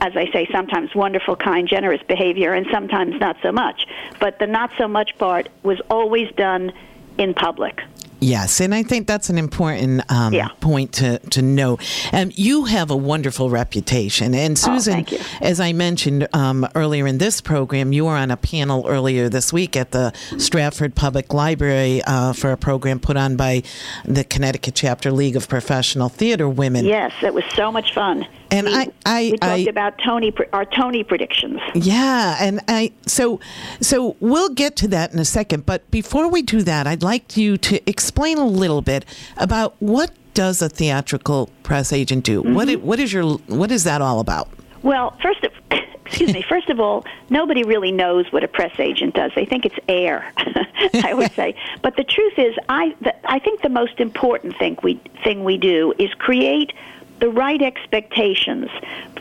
[0.00, 3.86] as I say, sometimes wonderful, kind, generous behavior, and sometimes not so much.
[4.20, 6.72] But the not so much part was always done
[7.18, 7.80] in public.
[8.20, 10.48] Yes, and I think that's an important um, Yeah.
[10.60, 11.78] point to, to know.
[12.12, 14.34] Um, you have a wonderful reputation.
[14.34, 18.36] And Susan, Oh, as I mentioned um, earlier in this program, you were on a
[18.36, 23.36] panel earlier this week at the Stratford Public Library uh, for a program put on
[23.36, 23.62] by
[24.04, 26.86] the Connecticut Chapter League of Professional Theater Women.
[26.86, 28.26] Yes, it was so much fun.
[28.50, 31.60] And we, I- I- we talked I- about Tony our Tony predictions.
[31.74, 33.40] Yeah, and I so
[33.80, 37.36] so we'll get to that in a second, but before we do that, I'd like
[37.36, 39.04] you to explain a little bit
[39.36, 42.42] about what does a theatrical press agent do?
[42.42, 42.82] What Mm-hmm.
[42.82, 44.48] i- what is your what is that all about?
[44.82, 45.52] Well, first of
[46.06, 49.30] excuse me, first of all, nobody really knows what a press agent does.
[49.34, 50.32] They think it's air.
[51.04, 54.78] I would say, but the truth is, I the, I think the most important thing
[54.82, 56.72] we thing we do is create
[57.20, 58.70] the right expectations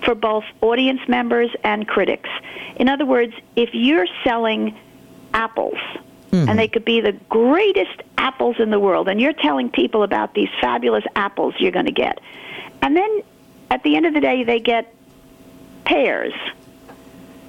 [0.03, 2.29] for both audience members and critics.
[2.75, 4.77] In other words, if you're selling
[5.33, 5.77] apples,
[6.31, 6.57] and mm-hmm.
[6.57, 10.49] they could be the greatest apples in the world, and you're telling people about these
[10.59, 12.19] fabulous apples you're going to get,
[12.81, 13.21] and then
[13.69, 14.93] at the end of the day, they get
[15.85, 16.33] pears.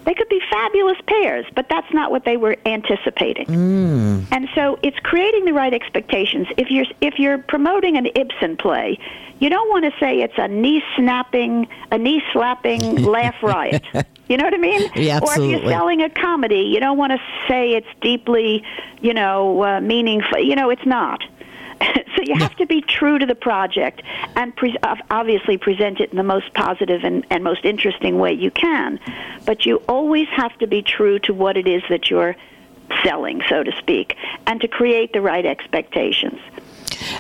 [0.09, 3.47] They could be fabulous pairs, but that's not what they were anticipating.
[4.33, 6.47] And so it's creating the right expectations.
[6.57, 8.99] If you're if you're promoting an Ibsen play,
[9.39, 13.85] you don't want to say it's a knee snapping, a knee slapping laugh riot.
[14.29, 14.91] You know what I mean?
[14.95, 18.65] Yeah, Or if you're selling a comedy, you don't want to say it's deeply,
[19.03, 20.39] you know, uh, meaningful.
[20.39, 21.23] You know, it's not.
[22.17, 24.03] so you have to be true to the project
[24.37, 24.77] and pre-
[25.11, 28.99] obviously present it in the most positive and, and most interesting way you can.
[29.45, 32.37] But you always have to be true to what it is that you're
[33.05, 36.41] selling, so to speak, and to create the right expectations.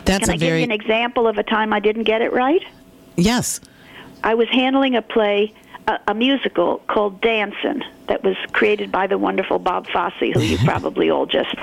[0.04, 2.62] That's Can I give you an example of a time I didn't get it right?
[3.16, 3.60] yes.
[4.24, 5.54] I was handling a play,
[5.86, 10.58] a, a musical called Dancin', that was created by the wonderful Bob Fosse, who you
[10.64, 11.54] probably all just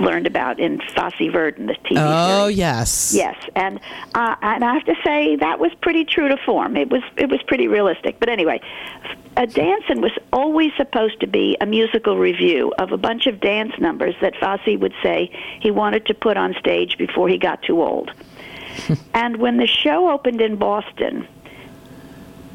[0.00, 2.58] learned about in Fosse Verdon, the TV Oh series.
[2.58, 3.14] yes.
[3.14, 3.78] Yes, and
[4.14, 6.76] uh, and I have to say that was pretty true to form.
[6.76, 8.18] It was it was pretty realistic.
[8.18, 8.60] But anyway,
[9.36, 13.72] a dancing was always supposed to be a musical review of a bunch of dance
[13.78, 17.82] numbers that Fosse would say he wanted to put on stage before he got too
[17.82, 18.10] old.
[19.14, 21.26] and when the show opened in Boston,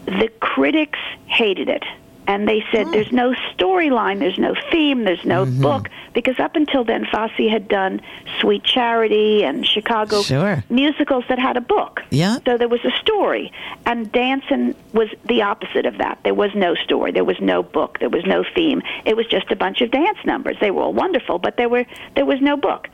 [0.06, 1.84] the critics hated it.
[2.30, 2.92] And they said, oh.
[2.92, 5.63] there's no storyline, there's no theme, there's no mm-hmm.
[5.63, 5.89] book.
[6.13, 8.02] Because up until then, Fosse had done
[8.39, 10.63] Sweet Charity and Chicago Sure.
[10.70, 12.02] musicals that had a book.
[12.12, 12.38] Yeah.
[12.46, 13.52] So there was a story.
[13.88, 16.20] And Dancin' was the opposite of that.
[16.24, 18.84] There was no story, there was no book, there was no theme.
[19.06, 20.58] It was just a bunch of dance numbers.
[20.62, 22.89] They were all wonderful, but there, were, there was no book.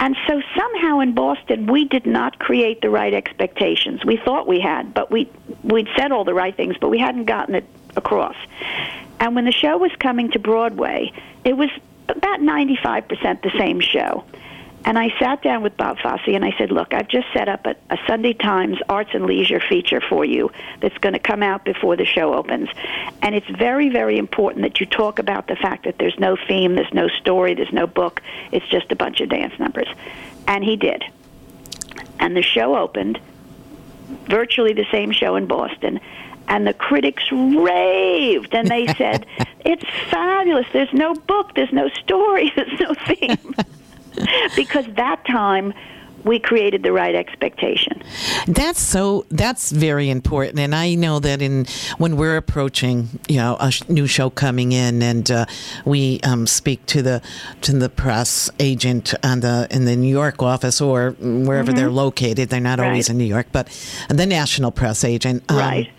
[0.00, 4.02] And so somehow in Boston, we did not create the right expectations.
[4.02, 5.30] We thought we had, but we
[5.62, 7.64] we'd said all the right things, but we hadn't gotten it
[7.96, 8.36] across.
[9.20, 11.12] And when the show was coming to Broadway,
[11.44, 11.70] it was
[12.08, 14.24] about 95% the same show.
[14.84, 17.66] And I sat down with Bob Fosse and I said, Look, I've just set up
[17.66, 20.50] a, a Sunday Times Arts and Leisure feature for you
[20.80, 22.68] that's going to come out before the show opens.
[23.22, 26.74] And it's very, very important that you talk about the fact that there's no theme,
[26.74, 28.22] there's no story, there's no book.
[28.50, 29.88] It's just a bunch of dance numbers.
[30.48, 31.04] And he did.
[32.18, 33.20] And the show opened,
[34.28, 36.00] virtually the same show in Boston.
[36.48, 39.26] And the critics raved, and they said,
[39.60, 40.66] "It's fabulous.
[40.72, 41.54] There's no book.
[41.54, 42.52] There's no story.
[42.56, 43.54] There's no theme."
[44.56, 45.72] because that time
[46.24, 48.02] we created the right expectation.
[48.46, 49.26] That's so.
[49.30, 51.66] That's very important, and I know that in
[51.98, 55.46] when we're approaching, you know, a sh- new show coming in, and uh,
[55.84, 57.22] we um, speak to the
[57.62, 62.50] to the press agent on the in the New York office or wherever they're located.
[62.50, 63.12] They're not always Mm-hmm.
[63.12, 63.66] In New York, but
[64.08, 65.90] the national press agent, um, right.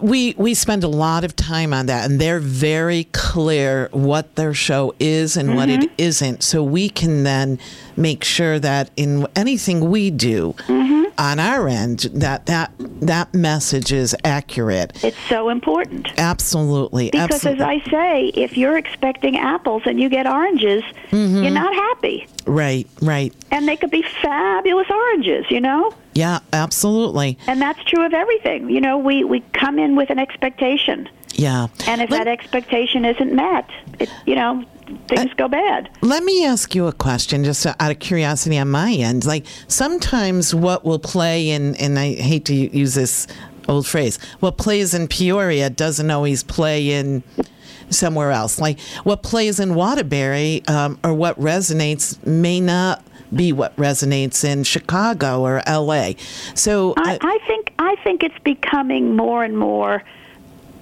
[0.00, 4.54] We we spend a lot of time on that and they're very clear what their
[4.54, 5.82] show is and what Mm-hmm.
[5.82, 7.58] it isn't so we can then
[7.96, 11.01] make sure that in anything we do Mm-hmm.
[11.18, 16.08] On our end that that that message is accurate It's so important.
[16.18, 21.42] absolutely Because absolutely as I say, if you're expecting apples and you get oranges, Mm-hmm.
[21.42, 22.26] you're not happy.
[22.46, 25.92] right right And they could be fabulous oranges, you know?
[26.14, 28.68] yeah absolutely And that's true of everything.
[28.70, 31.08] You know, we, we come in with an expectation.
[31.34, 34.64] yeah And if Let- that expectation isn't met, it, you know,
[35.08, 35.90] things go bad.
[36.00, 39.24] Let me ask you a question, just out of curiosity on my end.
[39.24, 43.26] Like sometimes what will play in, and I hate to use this
[43.68, 47.22] old phrase, what plays in Peoria doesn't always play in
[47.90, 48.60] somewhere else.
[48.60, 53.02] Like what plays in Waterbury um, or what resonates may not
[53.34, 56.16] be what resonates in Chicago or L.A.
[56.54, 60.02] So I, uh, I think I think it's becoming more and more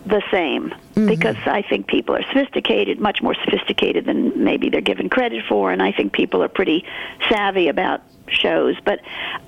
[0.06, 0.70] the same.
[0.70, 1.06] Mm-hmm.
[1.06, 5.70] Because I think people are sophisticated, much more sophisticated than maybe they're given credit for,
[5.72, 6.84] and I think people are pretty
[7.28, 8.76] savvy about shows.
[8.84, 9.00] But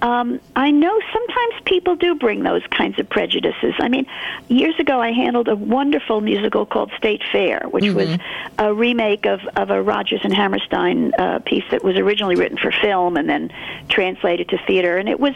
[0.02, 3.74] um, I know sometimes people do bring those kinds of prejudices.
[3.78, 4.06] I mean,
[4.48, 8.18] years ago I handled a wonderful musical called State Fair, which was
[8.58, 12.70] a remake of, of a Rodgers and Hammerstein uh, piece that was originally written for
[12.70, 13.52] film and then
[13.88, 14.98] translated to theater.
[14.98, 15.34] And it was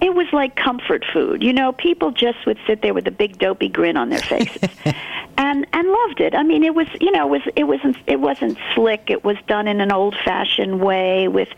[0.00, 1.42] it was like comfort food.
[1.42, 4.68] You know, people just would sit there with a big dopey grin on their faces.
[5.38, 6.34] and and loved it.
[6.34, 9.04] I mean, it was you know it was it wasn't it wasn't slick.
[9.08, 11.48] It was done in an old fashioned way with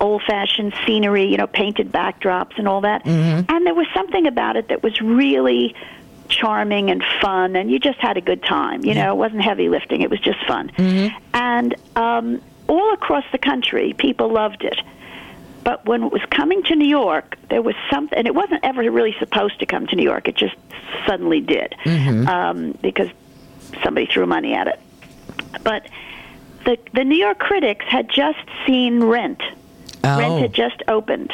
[0.00, 3.02] old fashioned scenery, you know, painted backdrops and all that.
[3.48, 5.74] And there was something about it that was really
[6.28, 8.84] charming and fun, and you just had a good time.
[8.84, 10.70] You know, it wasn't heavy lifting; it was just fun.
[11.34, 14.78] And um, all across the country, people loved it.
[15.62, 18.80] But when it was coming to New York, there was something, and it wasn't ever
[18.90, 20.26] really supposed to come to New York.
[20.26, 20.56] It just
[21.06, 21.74] suddenly did
[22.28, 23.08] um, because
[23.82, 24.80] somebody threw money at it.
[25.62, 25.86] But
[26.64, 29.42] the the New York critics had just seen Rent.
[30.04, 30.18] Oh.
[30.18, 31.32] Rent had just opened,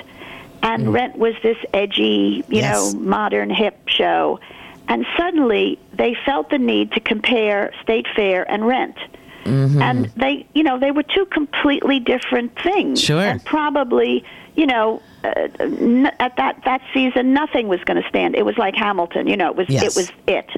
[0.62, 2.92] and Rent was this edgy, you Yes.
[2.94, 4.40] know, modern hip show.
[4.88, 8.96] And suddenly they felt the need to compare State Fair and Rent.
[9.44, 9.80] Mm-hmm.
[9.82, 13.00] And they, you know, they were two completely different things.
[13.00, 13.20] Sure.
[13.20, 14.24] And probably,
[14.56, 18.34] you know, uh, n- at that that season, nothing was going to stand.
[18.36, 19.26] It was like Hamilton.
[19.28, 19.82] You know, it was Yes.
[19.82, 20.50] it was it,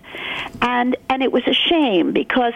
[0.63, 2.55] and and it was a shame because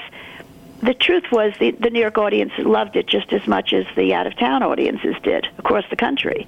[0.83, 4.13] the truth was the, the New York audience loved it just as much as the
[4.15, 6.47] out of town audiences did across the country.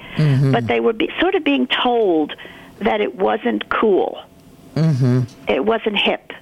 [0.53, 2.35] But they were be, sort of being told
[2.81, 4.23] that it wasn't cool,
[4.75, 5.23] mm-hmm.
[5.49, 6.33] it wasn't hip.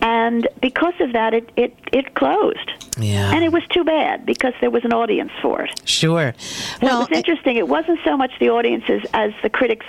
[0.00, 2.72] And because of that, it, it, it closed.
[2.98, 3.32] Yeah.
[3.32, 5.80] And it was too bad because there was an audience for it.
[5.88, 6.34] sure.
[6.38, 7.56] So Well, it was interesting.
[7.56, 9.86] It wasn't so much the audiences as the critics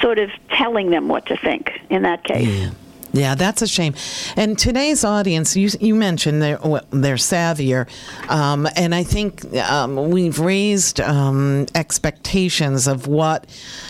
[0.00, 2.46] sort of telling them what to think in that case.
[2.46, 2.70] Yeah.
[3.12, 3.94] Yeah, that's a shame.
[4.36, 7.88] And today's audience, you you mentioned they're well, they're savvier,
[8.30, 13.46] um, and I think um, we've raised um, expectations of what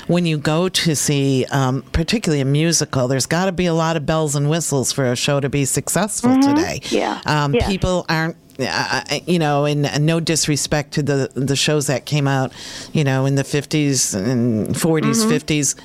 [0.06, 3.08] when you go to see, um, particularly a musical.
[3.08, 5.64] There's got to be a lot of bells and whistles for a show to be
[5.64, 6.80] successful today.
[6.90, 7.20] Yeah.
[7.26, 7.66] um, Yeah.
[7.68, 8.36] people aren't.
[8.62, 12.52] Uh, you know, and uh, no disrespect to the the shows that came out,
[12.92, 15.76] you know, in the 50s and 40s, 50s,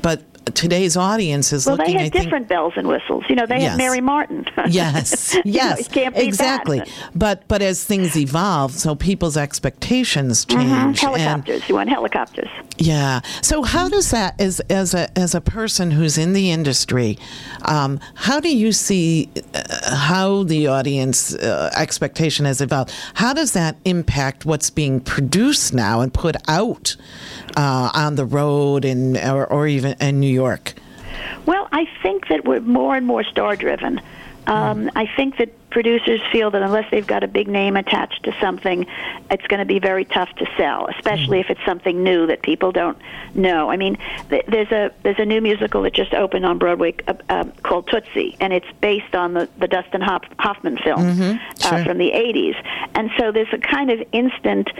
[0.00, 0.22] but
[0.54, 1.70] today's audience is Mm-hmm.
[1.70, 1.94] Well, looking.
[1.94, 3.24] they I had think, different bells and whistles.
[3.28, 3.70] You know, they Yes.
[3.70, 4.44] had Mary Martin.
[4.68, 6.78] Yes, know, yes, you can't exactly.
[6.78, 6.88] that.
[7.14, 10.70] But but as things evolve, so people's expectations change.
[10.70, 10.72] Mhm.
[10.86, 11.68] and- Helicopters.
[11.68, 12.48] you want helicopters.
[12.78, 13.20] yeah.
[13.42, 17.18] So how does that, as as a as a person who's in the industry,
[17.64, 22.92] um, how do you see uh, how the audience uh, expectation has evolved?
[23.14, 26.96] How does that impact what's being produced now and put out
[27.56, 30.74] uh, on the road and or, or even in New York?
[31.46, 34.00] Well, I think that we're more and more star driven.
[34.46, 38.34] Um, I think that producers feel that unless they've got a big name attached to
[38.40, 38.86] something,
[39.30, 42.72] it's going to be very tough to sell, especially if it's something new that people
[42.72, 42.98] don't
[43.34, 43.70] know.
[43.70, 43.98] I mean,
[44.30, 47.86] th- there's a there's a new musical that just opened on Broadway uh, uh, called
[47.86, 51.38] Tootsie, and it's based on the the Dustin Hoff- Hoffman film sure.
[51.64, 52.56] uh, from the '80s,
[52.96, 54.70] and so there's a kind of instant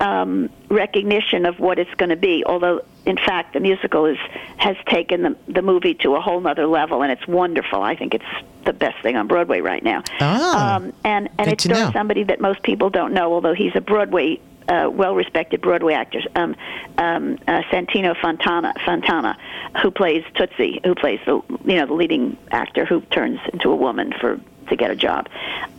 [0.00, 2.42] um, recognition of what it's going to be.
[2.44, 4.18] Although, in fact, the musical is
[4.56, 7.82] has taken the the movie to a whole nother level, and it's wonderful.
[7.82, 8.24] I think it's
[8.64, 10.02] the best thing on Broadway right now.
[10.20, 13.54] Ah, um, and and good it to stars somebody that most people don't know, although
[13.54, 14.40] he's a Broadway.
[14.68, 16.54] Uh, well-respected Broadway actor, um,
[16.96, 19.36] um, uh, Santino Fontana, Fontana,
[19.82, 23.74] who plays Tootsie, who plays the you know the leading actor who turns into a
[23.74, 24.38] woman for
[24.68, 25.28] to get a job,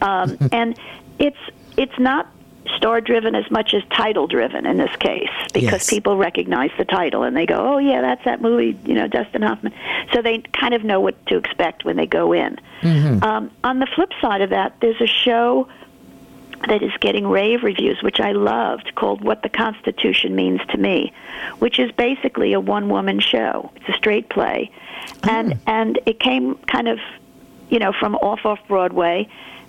[0.02, 0.78] um, and
[1.20, 1.38] it's
[1.78, 2.28] it's not
[2.78, 5.90] star driven as much as title driven in this case because Yes.
[5.90, 9.42] people recognize the title and they go, oh yeah, that's that movie, you know, Dustin
[9.42, 9.74] Hoffman.
[10.14, 12.60] So they kind of know what to expect when they go in.
[12.84, 15.68] Um, on the flip side of that, there's a show
[16.68, 21.12] that is getting rave reviews, which I loved, called What the Constitution Means to Me,
[21.60, 23.72] which is basically a one woman show.
[23.78, 24.72] It's a straight play.
[25.24, 27.00] And and it came kind of
[27.70, 29.28] you know, from off off Broadway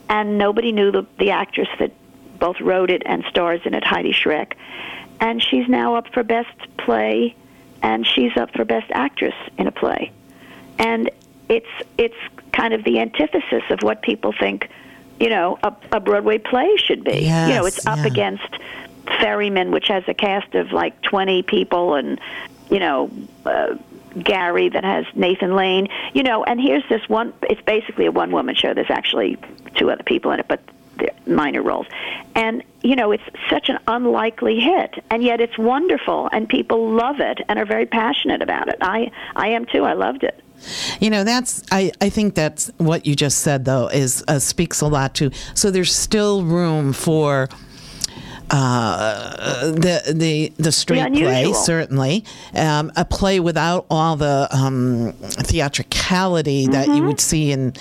[0.09, 1.93] and nobody knew the the actress that
[2.43, 4.55] both wrote it and stars in it, Heidi Schreck.
[5.21, 7.37] And she's now up for best play
[7.85, 10.11] and she's up for best actress in a play.
[10.77, 11.09] And
[11.49, 12.17] it's it's
[12.53, 14.69] kind of the antithesis of what people think
[15.21, 17.21] you know, a, a Broadway play should be.
[17.49, 18.07] you know, it's up yeah.
[18.07, 18.59] against
[19.21, 22.21] Ferryman, which has a cast of like 20 people, and,
[22.71, 23.09] you know,
[23.45, 23.77] uh,
[24.19, 28.33] Gary that has Nathan Lane, you know, and here's this one, it's basically a one
[28.33, 28.75] woman show.
[28.75, 29.39] There's actually
[29.77, 30.61] two other people in it, but
[31.27, 31.87] minor roles.
[32.35, 37.21] And you know, it's such an unlikely hit, and yet it's wonderful, and people love
[37.21, 38.77] it and are very passionate about it.
[38.81, 39.85] I I am too.
[39.85, 40.43] I loved it.
[41.01, 44.81] You know, that's I, I think that's what you just said though is uh, speaks
[44.81, 45.31] a lot to.
[45.55, 47.49] So there's still room for
[48.51, 52.25] uh, the the the street The play certainly
[52.55, 57.73] um, a play without all the um, theatricality that you would see in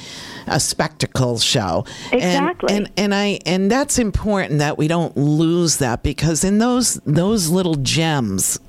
[0.48, 2.76] a spectacle show And- Exactly.
[2.76, 7.50] and, and I and that's important that we don't lose that because in those those
[7.50, 8.60] little gems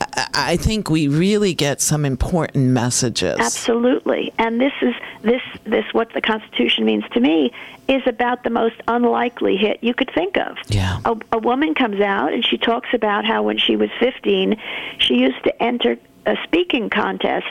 [0.00, 4.32] I, I think we really get some important messages Absolutely.
[4.38, 7.52] And this is this this what the Constitution means to me
[7.88, 10.56] is about the most unlikely hit you could think of.
[10.68, 10.98] Yeah.
[11.04, 14.56] A, a woman comes out and she talks about how when she was 15,
[14.98, 17.46] she used to enter uh, speaking contests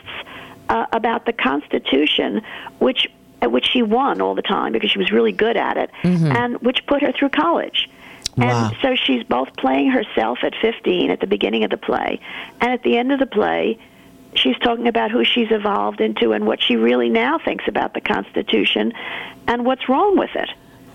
[0.69, 2.41] uh, about the Constitution,
[2.79, 3.07] which
[3.41, 6.61] uh, which she won all the time because she was really good at it, and
[6.61, 7.89] which put her through college.
[8.37, 8.67] Wow.
[8.69, 12.19] And so she's both playing herself at 15 at the beginning of the play,
[12.59, 13.77] and at the end of the play,
[14.35, 18.01] she's talking about who she's evolved into and what she really now thinks about the
[18.01, 18.93] Constitution
[19.47, 20.49] and what's wrong with it.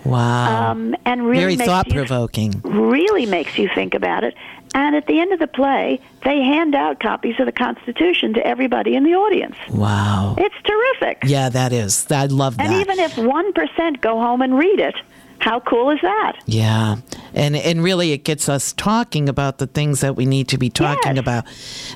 [0.06, 2.60] Wow Um, and really very thought provoking.
[2.64, 4.34] really makes you think about it.
[4.74, 8.46] And at the end of the play, they hand out copies of the Constitution to
[8.46, 9.56] everybody in the audience.
[9.70, 11.22] wow It's terrific.
[11.24, 14.94] yeah that is I love that And even if 1% go home and read it,
[15.38, 16.32] how cool is that?
[16.46, 16.96] Yeah,
[17.34, 20.70] and and really, it gets us talking about the things that we need to be
[20.70, 21.22] talking Yes.
[21.22, 21.44] about.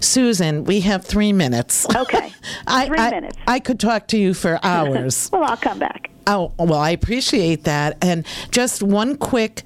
[0.00, 1.86] Susan, we have three minutes.
[1.96, 2.28] Okay.
[2.86, 3.36] Three I- minutes.
[3.48, 5.30] I could talk to you for hours.
[5.32, 6.10] Well, I'll come back.
[6.26, 7.96] Oh, well, I appreciate that.
[8.02, 9.62] And just one quick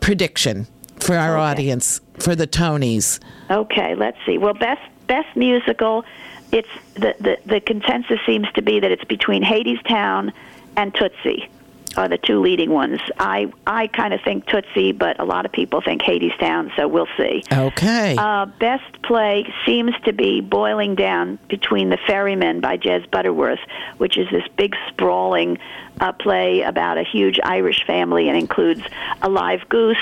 [0.00, 0.66] prediction
[1.00, 1.42] for our Okay.
[1.50, 3.20] audience for the Tonys.
[3.50, 4.38] Okay, let's see.
[4.38, 6.04] Well, best best musical,
[6.52, 10.32] it's the, the the consensus seems to be that it's between Hadestown
[10.76, 11.48] and Tootsie
[11.96, 13.00] are the two leading ones.
[13.18, 17.08] I I kind of think Tootsie, but a lot of people think Hadestown, so we'll
[17.16, 17.42] see.
[17.52, 18.16] Okay.
[18.18, 23.60] Uh, best play seems to be boiling down between The Ferryman by Jez Butterworth,
[23.98, 25.58] which is this big sprawling
[26.00, 28.82] uh, play about a huge Irish family and includes
[29.22, 29.96] a live goose,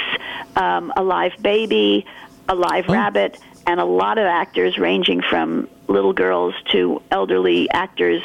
[0.56, 2.06] um, a live baby,
[2.48, 8.22] a live rabbit, and a lot of actors ranging from little girls to elderly actors,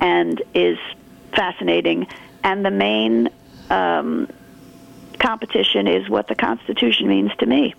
[0.00, 0.78] and is
[1.34, 2.06] fascinating.
[2.44, 3.28] And the main
[3.70, 4.28] um,
[5.18, 7.74] competition is what the Constitution means to me.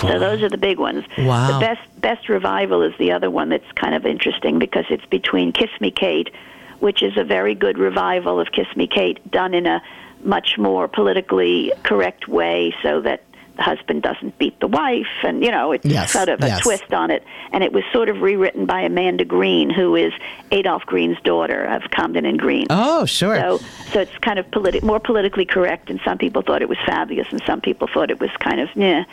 [0.00, 1.04] So those are the big ones.
[1.18, 1.58] Wow.
[1.58, 5.52] The best best revival is the other one that's kind of interesting because it's between
[5.52, 6.30] Kiss Me Kate,
[6.78, 9.82] which is a very good revival of Kiss Me Kate done in a
[10.22, 13.22] much more politically correct way so that
[13.60, 16.60] the husband doesn't beat the wife and you know it's Yes, sort of a yes.
[16.62, 20.12] twist on it and it was sort of rewritten by Amanda Green who is
[20.50, 22.66] Adolph Green's daughter of Comden and Green.
[22.70, 23.36] oh, sure.
[23.36, 23.58] So,
[23.92, 27.28] so it's kind of politi- more politically correct, and some people thought it was fabulous,
[27.30, 29.04] and some people thought it was kind of yeah.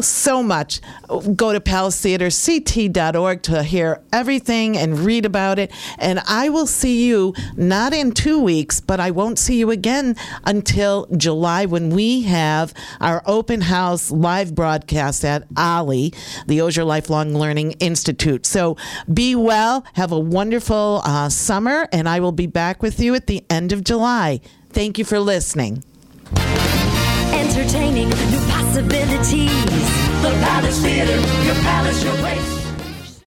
[0.00, 0.80] So much.
[1.08, 5.70] Go to palacetheaterct.org to hear everything and read about it.
[5.98, 10.16] And I will see you not in two weeks, but I won't see you again
[10.46, 16.14] until July when we have our open house live broadcast at OLLI,
[16.46, 18.46] the Osher Lifelong Learning Institute.
[18.46, 18.76] So
[19.12, 23.26] be well, have a wonderful uh, summer, and I will be back with you at
[23.26, 24.40] the end of July.
[24.70, 25.82] Thank you for listening.
[27.32, 29.50] Entertaining, new possibilities.
[30.22, 32.55] The Palace Theater, your palace, your place.